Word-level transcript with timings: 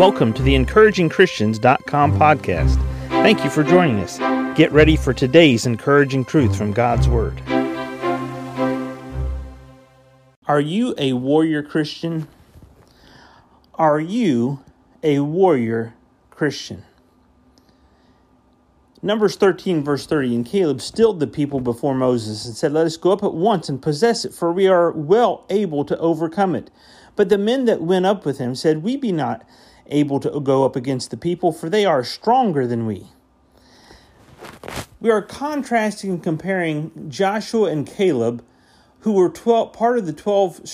Welcome 0.00 0.32
to 0.32 0.42
the 0.42 0.54
encouragingchristians.com 0.54 2.18
podcast. 2.18 2.76
Thank 3.08 3.44
you 3.44 3.50
for 3.50 3.62
joining 3.62 3.98
us. 3.98 4.16
Get 4.56 4.72
ready 4.72 4.96
for 4.96 5.12
today's 5.12 5.66
encouraging 5.66 6.24
truth 6.24 6.56
from 6.56 6.72
God's 6.72 7.06
Word. 7.06 7.38
Are 10.48 10.58
you 10.58 10.94
a 10.96 11.12
warrior 11.12 11.62
Christian? 11.62 12.28
Are 13.74 14.00
you 14.00 14.60
a 15.02 15.18
warrior 15.18 15.92
Christian? 16.30 16.82
Numbers 19.02 19.36
13, 19.36 19.84
verse 19.84 20.06
30. 20.06 20.34
And 20.34 20.46
Caleb 20.46 20.80
stilled 20.80 21.20
the 21.20 21.26
people 21.26 21.60
before 21.60 21.94
Moses 21.94 22.46
and 22.46 22.56
said, 22.56 22.72
Let 22.72 22.86
us 22.86 22.96
go 22.96 23.12
up 23.12 23.22
at 23.22 23.34
once 23.34 23.68
and 23.68 23.82
possess 23.82 24.24
it, 24.24 24.32
for 24.32 24.50
we 24.50 24.66
are 24.66 24.92
well 24.92 25.44
able 25.50 25.84
to 25.84 25.98
overcome 25.98 26.54
it. 26.54 26.70
But 27.16 27.28
the 27.28 27.36
men 27.36 27.66
that 27.66 27.82
went 27.82 28.06
up 28.06 28.24
with 28.24 28.38
him 28.38 28.54
said, 28.54 28.82
We 28.82 28.96
be 28.96 29.12
not 29.12 29.44
able 29.86 30.20
to 30.20 30.40
go 30.40 30.64
up 30.64 30.76
against 30.76 31.10
the 31.10 31.16
people, 31.16 31.52
for 31.52 31.68
they 31.68 31.84
are 31.84 32.04
stronger 32.04 32.66
than 32.66 32.86
we. 32.86 33.06
We 35.00 35.10
are 35.10 35.22
contrasting 35.22 36.10
and 36.10 36.22
comparing 36.22 37.08
Joshua 37.08 37.70
and 37.70 37.86
Caleb, 37.86 38.44
who 39.00 39.12
were 39.12 39.30
12, 39.30 39.72
part 39.72 39.98
of 39.98 40.06
the 40.06 40.12
12 40.12 40.68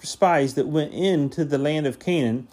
spies 0.00 0.54
that 0.54 0.68
went 0.68 0.92
into 0.92 1.44
the 1.44 1.58
land 1.58 1.86
of 1.86 1.98
Canaan 1.98 2.46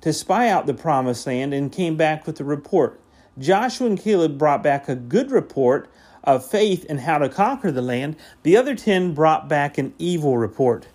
to 0.00 0.12
spy 0.12 0.48
out 0.48 0.66
the 0.66 0.74
promised 0.74 1.26
land 1.26 1.52
and 1.52 1.70
came 1.70 1.96
back 1.96 2.26
with 2.26 2.40
a 2.40 2.44
report. 2.44 2.98
Joshua 3.38 3.86
and 3.86 4.00
Caleb 4.00 4.38
brought 4.38 4.62
back 4.62 4.88
a 4.88 4.94
good 4.94 5.30
report 5.30 5.90
of 6.24 6.48
faith 6.48 6.86
and 6.88 7.00
how 7.00 7.18
to 7.18 7.28
conquer 7.28 7.70
the 7.70 7.82
land. 7.82 8.16
The 8.42 8.56
other 8.56 8.74
10 8.74 9.14
brought 9.14 9.48
back 9.48 9.78
an 9.78 9.94
evil 9.98 10.38
report. 10.38 10.86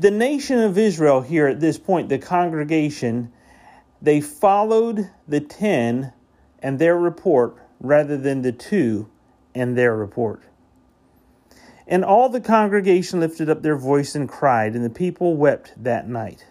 The 0.00 0.10
nation 0.10 0.58
of 0.58 0.78
Israel, 0.78 1.20
here 1.20 1.46
at 1.46 1.60
this 1.60 1.76
point, 1.76 2.08
the 2.08 2.16
congregation, 2.16 3.30
they 4.00 4.22
followed 4.22 5.10
the 5.28 5.40
10 5.40 6.14
and 6.60 6.78
their 6.78 6.96
report 6.96 7.58
rather 7.80 8.16
than 8.16 8.40
the 8.40 8.50
two 8.50 9.10
and 9.54 9.76
their 9.76 9.94
report. 9.94 10.44
And 11.86 12.02
all 12.02 12.30
the 12.30 12.40
congregation 12.40 13.20
lifted 13.20 13.50
up 13.50 13.60
their 13.60 13.76
voice 13.76 14.14
and 14.14 14.26
cried, 14.26 14.74
and 14.74 14.82
the 14.82 14.88
people 14.88 15.36
wept 15.36 15.74
that 15.76 16.08
night. 16.08 16.46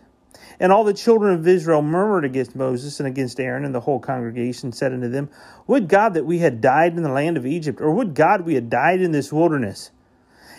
And 0.60 0.72
all 0.72 0.84
the 0.84 0.94
children 0.94 1.34
of 1.34 1.48
Israel 1.48 1.82
murmured 1.82 2.26
against 2.26 2.56
Moses 2.56 3.00
and 3.00 3.08
against 3.08 3.40
Aaron, 3.40 3.66
and 3.66 3.74
the 3.74 3.80
whole 3.80 4.00
congregation 4.00 4.72
said 4.72 4.94
unto 4.94 5.10
them, 5.10 5.28
Would 5.66 5.88
God 5.88 6.14
that 6.14 6.26
we 6.28 6.38
had 6.38 6.62
died 6.62 6.96
in 6.96 7.02
the 7.02 7.10
land 7.10 7.36
of 7.36 7.48
Egypt, 7.48 7.82
or 7.82 7.90
would 7.96 8.14
God 8.14 8.42
we 8.42 8.54
had 8.54 8.70
died 8.70 9.02
in 9.02 9.12
this 9.12 9.34
wilderness? 9.34 9.90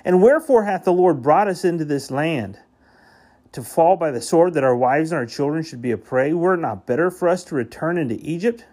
And 0.05 0.21
wherefore 0.21 0.65
hath 0.65 0.83
the 0.83 0.93
Lord 0.93 1.23
brought 1.23 1.47
us 1.47 1.65
into 1.65 1.85
this 1.85 2.11
land? 2.11 2.59
To 3.53 3.63
fall 3.63 3.97
by 3.97 4.11
the 4.11 4.21
sword, 4.21 4.55
that 4.55 4.65
our 4.65 4.77
wives 4.77 5.11
and 5.11 5.19
our 5.19 5.27
children 5.27 5.63
should 5.63 5.83
be 5.83 5.91
a 5.91 5.99
prey? 5.99 6.33
Were 6.33 6.55
it 6.55 6.59
not 6.59 6.87
better 6.87 7.11
for 7.11 7.29
us 7.29 7.43
to 7.45 7.55
return 7.55 7.99
into 7.99 8.17
Egypt? 8.21 8.65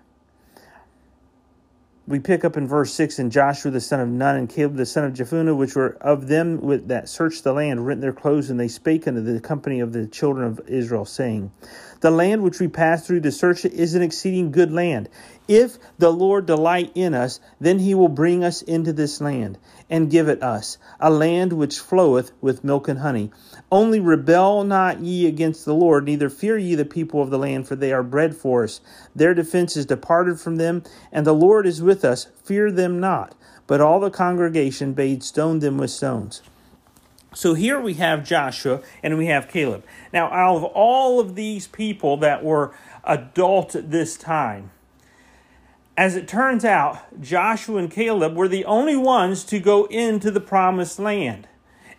we 2.07 2.19
pick 2.19 2.45
up 2.45 2.55
in 2.55 2.65
verse 2.65 2.93
6 2.93 3.19
and 3.19 3.31
Joshua 3.31 3.69
the 3.69 3.81
son 3.81 3.99
of 3.99 4.07
Nun 4.07 4.37
and 4.37 4.49
Caleb 4.49 4.77
the 4.77 4.85
son 4.85 5.03
of 5.03 5.13
Jephunneh, 5.13 5.55
which 5.55 5.75
were 5.75 5.97
of 5.99 6.27
them 6.27 6.87
that 6.87 7.09
searched 7.09 7.43
the 7.43 7.51
land, 7.51 7.85
rent 7.85 7.99
their 7.99 8.13
clothes, 8.13 8.49
and 8.49 8.57
they 8.57 8.69
spake 8.69 9.07
unto 9.07 9.21
the 9.21 9.41
company 9.41 9.81
of 9.81 9.91
the 9.91 10.07
children 10.07 10.47
of 10.47 10.61
Israel, 10.67 11.03
saying, 11.03 11.51
The 11.99 12.09
land 12.09 12.43
which 12.43 12.61
we 12.61 12.69
passed 12.69 13.05
through 13.05 13.21
to 13.21 13.31
search 13.31 13.65
it 13.65 13.73
is 13.73 13.93
an 13.93 14.01
exceeding 14.01 14.51
good 14.51 14.71
land. 14.71 15.09
If 15.47 15.77
the 15.97 16.11
Lord 16.11 16.45
delight 16.45 16.91
in 16.93 17.13
us, 17.13 17.39
then 17.59 17.79
he 17.79 17.95
will 17.95 18.09
bring 18.09 18.43
us 18.43 18.61
into 18.61 18.91
this 18.91 19.21
land 19.21 19.57
and 19.89 20.11
give 20.11 20.27
it 20.27 20.43
us, 20.43 20.77
a 20.99 21.09
land 21.09 21.53
which 21.53 21.79
floweth 21.79 22.31
with 22.41 22.63
milk 22.63 22.87
and 22.87 22.99
honey. 22.99 23.31
Only 23.71 23.99
rebel 23.99 24.63
not 24.65 24.99
ye 24.99 25.25
against 25.25 25.63
the 25.63 25.73
Lord, 25.73 26.05
neither 26.05 26.29
fear 26.29 26.57
ye 26.57 26.75
the 26.75 26.85
people 26.85 27.21
of 27.21 27.29
the 27.29 27.39
land, 27.39 27.67
for 27.67 27.75
they 27.75 27.93
are 27.93 28.03
bread 28.03 28.35
for 28.35 28.65
us. 28.65 28.81
Their 29.15 29.33
defense 29.33 29.77
is 29.77 29.85
departed 29.85 30.39
from 30.39 30.57
them, 30.57 30.83
and 31.11 31.25
the 31.25 31.33
Lord 31.33 31.65
is 31.65 31.81
with 31.81 32.03
us. 32.03 32.27
Fear 32.43 32.73
them 32.73 32.99
not. 32.99 33.33
But 33.67 33.81
all 33.81 33.99
the 33.99 34.09
congregation 34.09 34.93
bade 34.93 35.23
stone 35.23 35.59
them 35.59 35.77
with 35.77 35.91
stones. 35.91 36.41
So 37.33 37.53
here 37.53 37.79
we 37.79 37.95
have 37.95 38.25
Joshua 38.25 38.81
and 39.03 39.17
we 39.17 39.27
have 39.27 39.47
Caleb. 39.47 39.83
Now, 40.11 40.31
out 40.31 40.55
of 40.55 40.63
all 40.63 41.19
of 41.19 41.35
these 41.35 41.67
people 41.67 42.17
that 42.17 42.43
were 42.43 42.73
adult 43.03 43.75
at 43.75 43.91
this 43.91 44.17
time, 44.17 44.71
as 45.97 46.15
it 46.15 46.27
turns 46.27 46.63
out, 46.63 47.19
Joshua 47.19 47.77
and 47.77 47.91
Caleb 47.91 48.35
were 48.35 48.47
the 48.47 48.65
only 48.65 48.95
ones 48.95 49.43
to 49.45 49.59
go 49.59 49.85
into 49.85 50.29
the 50.29 50.39
promised 50.39 50.99
land. 50.99 51.47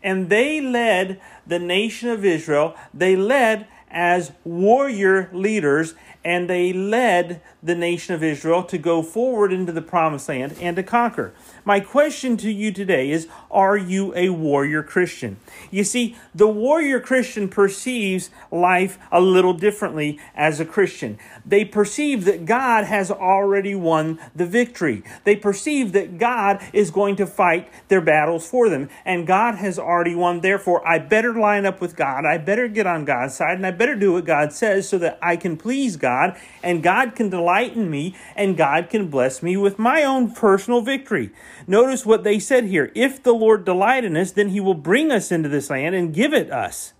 And 0.02 0.30
they 0.30 0.60
led 0.60 1.20
the 1.44 1.58
nation 1.58 2.08
of 2.08 2.24
Israel, 2.24 2.76
they 2.94 3.16
led 3.16 3.66
as 3.90 4.32
warrior 4.44 5.30
leaders, 5.32 5.94
and 6.24 6.48
they 6.50 6.72
led 6.72 7.40
the 7.62 7.74
nation 7.74 8.14
of 8.14 8.22
Israel 8.22 8.62
to 8.64 8.78
go 8.78 9.02
forward 9.02 9.52
into 9.52 9.72
the 9.72 9.82
promised 9.82 10.28
land 10.28 10.56
and 10.60 10.76
to 10.76 10.82
conquer. 10.82 11.32
My 11.64 11.80
question 11.80 12.36
to 12.38 12.50
you 12.50 12.72
today 12.72 13.10
is 13.10 13.28
Are 13.50 13.76
you 13.76 14.14
a 14.14 14.30
warrior 14.30 14.82
Christian? 14.82 15.38
You 15.70 15.84
see, 15.84 16.16
the 16.34 16.48
warrior 16.48 17.00
Christian 17.00 17.48
perceives 17.48 18.30
life 18.50 18.98
a 19.10 19.20
little 19.20 19.54
differently 19.54 20.18
as 20.34 20.60
a 20.60 20.64
Christian. 20.64 21.18
They 21.44 21.64
perceive 21.64 22.24
that 22.24 22.46
God 22.46 22.84
has 22.84 23.10
already 23.10 23.74
won 23.74 24.18
the 24.34 24.46
victory. 24.46 25.02
They 25.24 25.36
perceive 25.36 25.92
that 25.92 26.18
God 26.18 26.62
is 26.72 26.90
going 26.90 27.16
to 27.16 27.26
fight 27.26 27.68
their 27.88 28.00
battles 28.00 28.48
for 28.48 28.68
them, 28.68 28.88
and 29.04 29.26
God 29.26 29.56
has 29.56 29.78
already 29.78 30.14
won. 30.14 30.40
Therefore, 30.40 30.86
I 30.86 30.98
better 30.98 31.34
line 31.34 31.66
up 31.66 31.80
with 31.80 31.96
God. 31.96 32.24
I 32.24 32.38
better 32.38 32.68
get 32.68 32.86
on 32.86 33.04
God's 33.04 33.34
side, 33.34 33.56
and 33.56 33.66
I 33.66 33.70
better 33.78 33.94
do 33.94 34.12
what 34.12 34.24
God 34.24 34.52
says 34.52 34.88
so 34.88 34.98
that 34.98 35.18
I 35.22 35.36
can 35.36 35.56
please 35.56 35.96
God, 35.96 36.38
and 36.62 36.82
God 36.82 37.14
can 37.14 37.30
delight 37.30 37.74
in 37.74 37.90
me, 37.90 38.16
and 38.36 38.56
God 38.56 38.90
can 38.90 39.08
bless 39.08 39.42
me 39.42 39.56
with 39.56 39.78
my 39.78 40.02
own 40.02 40.32
personal 40.32 40.82
victory. 40.82 41.30
Notice 41.66 42.04
what 42.04 42.24
they 42.24 42.38
said 42.38 42.64
here. 42.64 42.92
If 42.94 43.22
the 43.22 43.32
Lord 43.32 43.64
delight 43.64 44.04
in 44.04 44.16
us, 44.16 44.32
then 44.32 44.50
he 44.50 44.60
will 44.60 44.74
bring 44.74 45.10
us 45.10 45.32
into 45.32 45.48
this 45.48 45.70
land 45.70 45.94
and 45.94 46.12
give 46.12 46.34
it 46.34 46.50
us. 46.50 46.92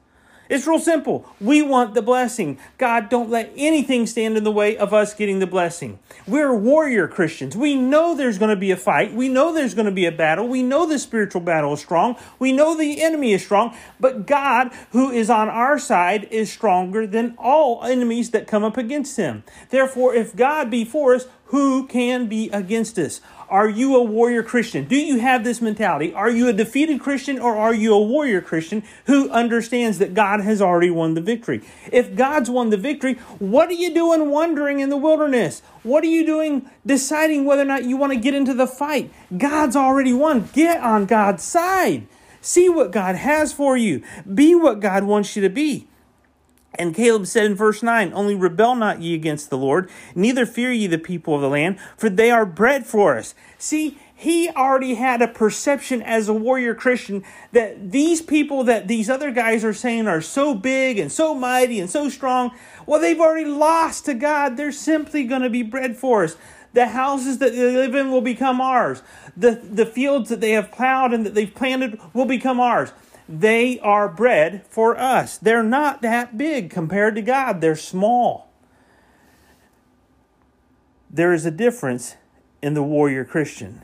It's 0.49 0.67
real 0.67 0.79
simple. 0.79 1.27
We 1.41 1.61
want 1.61 1.95
the 1.95 2.03
blessing. 2.03 2.59
God, 2.79 3.09
don't 3.09 3.29
let 3.29 3.53
anything 3.57 4.07
stand 4.07 4.37
in 4.37 4.45
the 4.45 4.51
way 4.51 4.77
of 4.77 4.95
us 4.95 5.13
getting 5.13 5.41
the 5.41 5.47
blessing. 5.47 5.99
We're 6.27 6.55
warrior 6.55 7.07
Christians. 7.07 7.57
We 7.57 7.75
know 7.75 8.15
there's 8.15 8.39
going 8.39 8.51
to 8.51 8.57
be 8.57 8.71
a 8.71 8.77
fight. 8.77 9.13
We 9.13 9.29
know 9.29 9.53
there's 9.53 9.75
going 9.75 9.87
to 9.87 9.93
be 9.93 10.07
a 10.07 10.13
battle. 10.13 10.49
We 10.49 10.63
know 10.63 10.87
the 10.87 10.99
spiritual 10.99 11.43
battle 11.43 11.75
is 11.75 11.81
strong. 11.81 12.17
We 12.39 12.53
know 12.53 12.77
the 12.77 13.03
enemy 13.03 13.33
is 13.33 13.45
strong. 13.45 13.77
But 14.01 14.27
God, 14.27 14.73
who 14.93 15.11
is 15.11 15.29
on 15.29 15.49
our 15.49 15.79
side, 15.79 16.29
is 16.31 16.51
stronger 16.51 17.07
than 17.07 17.35
all 17.39 17.85
enemies 17.85 18.31
that 18.31 18.47
come 18.47 18.65
up 18.65 18.77
against 18.77 19.17
him. 19.17 19.45
Therefore, 19.71 20.15
if 20.15 20.35
God 20.35 20.71
be 20.71 20.85
for 20.85 21.15
us, 21.15 21.27
who 21.49 21.87
can 21.87 22.27
be 22.27 22.51
against 22.51 22.99
us? 22.99 23.21
Are 23.49 23.69
you 23.69 23.97
a 23.97 24.03
warrior 24.03 24.43
Christian? 24.43 24.85
Do 24.85 24.97
you 24.97 25.21
have 25.21 25.43
this 25.43 25.63
mentality? 25.63 26.13
Are 26.13 26.29
you 26.29 26.49
a 26.49 26.53
defeated 26.53 27.01
Christian 27.01 27.39
or 27.39 27.57
are 27.57 27.73
you 27.73 27.95
a 27.95 28.03
warrior 28.03 28.43
Christian 28.43 28.83
who 29.07 29.31
understands 29.31 29.99
that 29.99 30.13
God 30.13 30.41
has 30.41 30.61
already 30.61 30.91
won 30.91 31.15
the 31.15 31.23
victory? 31.23 31.63
If 31.91 32.15
God's 32.15 32.51
won 32.51 32.69
the 32.69 32.77
victory, 32.77 33.15
what 33.39 33.71
are 33.71 33.73
you 33.73 33.95
doing 33.95 34.31
wandering 34.31 34.81
in 34.81 34.91
the 34.91 34.99
wilderness? 34.99 35.63
What 35.83 36.05
are 36.05 36.09
you 36.09 36.27
doing 36.27 36.71
deciding 36.85 37.47
whether 37.47 37.63
or 37.63 37.67
not 37.67 37.85
you 37.85 37.97
want 37.97 38.13
to 38.13 38.19
get 38.19 38.35
into 38.35 38.53
the 38.53 38.67
fight? 38.67 39.11
God's 39.37 39.77
already 39.77 40.13
won. 40.13 40.51
Get 40.53 40.83
on 40.83 41.07
God's 41.07 41.43
side. 41.43 42.07
See 42.43 42.69
what 42.69 42.93
God 42.93 43.17
has 43.17 43.55
for 43.55 43.77
you. 43.77 44.03
Be 44.33 44.55
what 44.55 44.81
God 44.81 45.05
wants 45.05 45.35
you 45.35 45.43
to 45.43 45.51
be. 45.51 45.89
And 46.75 46.95
Caleb 46.95 47.27
said 47.27 47.47
in 47.47 47.55
verse 47.55 47.83
9, 47.83 48.13
Only 48.13 48.35
rebel 48.35 48.75
not 48.75 49.01
ye 49.01 49.15
against 49.15 49.51
the 49.51 49.59
Lord, 49.59 49.91
neither 50.15 50.45
fear 50.45 50.71
ye 50.71 50.87
the 50.87 50.99
people 50.99 51.35
of 51.35 51.41
the 51.41 51.49
land, 51.49 51.79
for 51.97 52.11
they 52.11 52.31
are 52.31 52.45
bread 52.45 52.87
for 52.87 53.17
us. 53.17 53.35
See, 53.59 53.99
he 54.15 54.51
already 54.51 54.95
had 54.95 55.23
a 55.23 55.29
perception 55.29 56.03
as 56.03 56.29
a 56.29 56.35
warrior 56.35 56.75
Christian 56.75 57.25
that 57.53 57.93
these 57.93 58.21
people 58.21 58.65
that 58.65 58.89
these 58.89 59.09
other 59.09 59.31
guys 59.31 59.65
are 59.65 59.73
saying 59.73 60.09
are 60.09 60.21
so 60.21 60.55
big 60.55 60.99
and 60.99 61.11
so 61.11 61.35
mighty 61.35 61.79
and 61.81 61.89
so 61.89 62.09
strong, 62.09 62.51
well, 62.85 63.01
they've 63.01 63.21
already 63.21 63.49
lost 63.49 64.05
to 64.07 64.15
God. 64.15 64.57
They're 64.57 64.73
simply 64.73 65.25
going 65.25 65.43
to 65.43 65.51
be 65.51 65.63
bread 65.63 65.97
for 65.97 66.25
us. 66.25 66.37
The 66.75 66.89
houses 66.89 67.39
that 67.39 67.53
they 67.53 67.77
live 67.77 67.95
in 67.95 68.11
will 68.11 68.21
become 68.21 68.61
ours. 68.61 69.03
The, 69.37 69.53
the 69.53 69.87
fields 69.87 70.29
that 70.31 70.41
they 70.41 70.51
have 70.51 70.73
plowed 70.73 71.15
and 71.15 71.25
that 71.25 71.35
they've 71.35 71.55
planted 71.55 71.99
will 72.13 72.27
become 72.27 72.61
ours 72.61 72.93
they 73.29 73.79
are 73.81 74.09
bread 74.09 74.65
for 74.69 74.99
us. 74.99 75.37
They're 75.37 75.63
not 75.63 76.01
that 76.03 76.39
big 76.39 76.71
compared 76.71 77.15
to 77.17 77.23
God, 77.23 77.61
they're 77.61 77.77
small. 77.77 78.49
There 81.11 81.33
is 81.33 81.45
a 81.45 81.51
difference 81.51 82.17
in 82.63 82.75
the 82.75 82.83
warrior 82.83 83.25
Christian. 83.25 83.83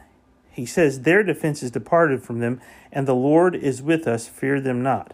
He 0.50 0.67
says, 0.67 1.02
Their 1.02 1.23
defense 1.23 1.62
is 1.62 1.70
departed 1.70 2.23
from 2.23 2.38
them, 2.38 2.61
and 2.93 3.06
the 3.06 3.14
Lord 3.14 3.55
is 3.55 3.82
with 3.82 4.06
us, 4.06 4.29
fear 4.29 4.61
them 4.61 4.82
not. 4.82 5.12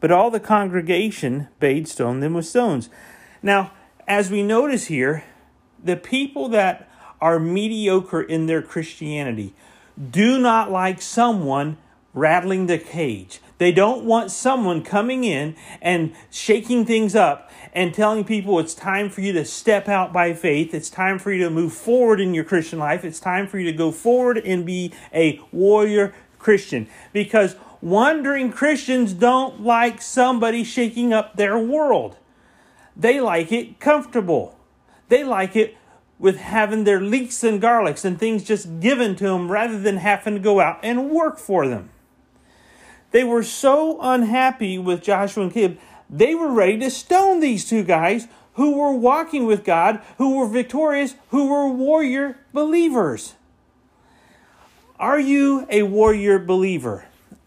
But 0.00 0.12
all 0.12 0.30
the 0.30 0.40
congregation 0.40 1.48
bade 1.58 1.88
stone 1.88 2.20
them 2.20 2.34
with 2.34 2.46
stones. 2.46 2.88
Now, 3.42 3.72
as 4.06 4.30
we 4.30 4.42
notice 4.42 4.86
here, 4.86 5.24
the 5.82 5.96
people 5.96 6.48
that 6.50 6.88
are 7.20 7.38
mediocre 7.38 8.22
in 8.22 8.46
their 8.46 8.62
Christianity 8.62 9.54
do 10.10 10.38
not 10.38 10.70
like 10.70 11.02
someone 11.02 11.76
rattling 12.14 12.66
the 12.66 12.78
cage. 12.78 13.40
They 13.58 13.72
don't 13.72 14.04
want 14.04 14.30
someone 14.30 14.82
coming 14.82 15.24
in 15.24 15.56
and 15.82 16.14
shaking 16.30 16.86
things 16.86 17.14
up 17.14 17.50
and 17.72 17.92
telling 17.92 18.24
people 18.24 18.58
it's 18.58 18.74
time 18.74 19.10
for 19.10 19.20
you 19.20 19.32
to 19.32 19.44
step 19.44 19.88
out 19.88 20.12
by 20.12 20.32
faith. 20.32 20.72
It's 20.72 20.88
time 20.88 21.18
for 21.18 21.32
you 21.32 21.44
to 21.44 21.50
move 21.50 21.72
forward 21.72 22.20
in 22.20 22.34
your 22.34 22.44
Christian 22.44 22.78
life. 22.78 23.04
It's 23.04 23.20
time 23.20 23.46
for 23.48 23.58
you 23.58 23.70
to 23.70 23.76
go 23.76 23.90
forward 23.90 24.38
and 24.38 24.64
be 24.64 24.92
a 25.12 25.40
warrior 25.50 26.14
Christian. 26.38 26.88
Because 27.12 27.56
wandering 27.80 28.52
Christians 28.52 29.12
don't 29.12 29.62
like 29.62 30.00
somebody 30.00 30.62
shaking 30.62 31.12
up 31.12 31.36
their 31.36 31.58
world. 31.58 32.16
They 32.96 33.20
like 33.20 33.52
it 33.52 33.80
comfortable. 33.80 34.56
They 35.08 35.24
like 35.24 35.56
it 35.56 35.76
with 36.18 36.38
having 36.38 36.84
their 36.84 37.00
leeks 37.00 37.44
and 37.44 37.62
garlics 37.62 38.04
and 38.04 38.18
things 38.18 38.42
just 38.44 38.80
given 38.80 39.14
to 39.16 39.24
them 39.24 39.50
rather 39.50 39.78
than 39.78 39.98
having 39.98 40.34
to 40.34 40.40
go 40.40 40.60
out 40.60 40.78
and 40.82 41.10
work 41.10 41.38
for 41.38 41.68
them. 41.68 41.90
They 43.10 43.24
were 43.24 43.42
so 43.42 43.98
unhappy 44.00 44.78
with 44.78 45.02
Joshua 45.02 45.44
and 45.44 45.52
Caleb, 45.52 45.78
they 46.10 46.34
were 46.34 46.52
ready 46.52 46.78
to 46.78 46.90
stone 46.90 47.40
these 47.40 47.68
two 47.68 47.82
guys 47.82 48.28
who 48.54 48.76
were 48.76 48.92
walking 48.92 49.46
with 49.46 49.64
God, 49.64 50.00
who 50.16 50.36
were 50.36 50.48
victorious, 50.48 51.14
who 51.28 51.48
were 51.48 51.68
warrior 51.68 52.38
believers. 52.52 53.34
Are 54.98 55.20
you 55.20 55.66
a 55.70 55.82
warrior 55.82 56.38
believer? 56.38 57.04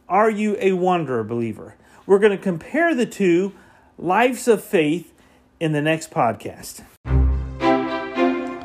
Are 0.07 0.29
you 0.29 0.55
a 0.59 0.71
wanderer 0.73 1.23
believer? 1.23 1.75
We're 2.05 2.19
going 2.19 2.31
to 2.31 2.41
compare 2.41 2.95
the 2.95 3.05
two 3.05 3.53
lives 3.97 4.47
of 4.47 4.63
faith 4.63 5.13
in 5.59 5.73
the 5.73 5.81
next 5.81 6.11
podcast. 6.11 6.83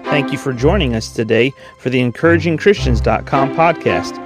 Thank 0.04 0.32
you 0.32 0.38
for 0.38 0.52
joining 0.52 0.94
us 0.94 1.12
today 1.12 1.52
for 1.78 1.90
the 1.90 1.98
encouragingchristians.com 2.00 3.54
podcast. 3.54 4.25